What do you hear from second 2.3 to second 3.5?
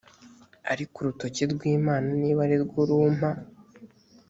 ari rwo rumpa